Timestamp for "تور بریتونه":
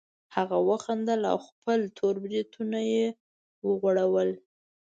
1.97-2.79